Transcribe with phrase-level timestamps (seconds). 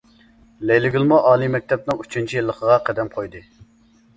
[0.69, 3.45] لەيلىگۈلمۇ ئالىي مەكتەپنىڭ ئۈچىنچى يىلىغا قەدەم قويدى.